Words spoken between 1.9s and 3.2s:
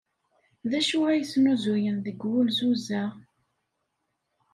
deg wulzuz-a?